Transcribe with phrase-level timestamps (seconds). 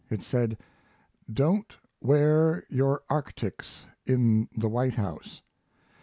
[0.09, 0.57] It said:
[1.31, 5.43] "Don't wear your arctics in the White House."